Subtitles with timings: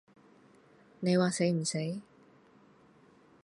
[0.99, 2.01] 你話死唔死？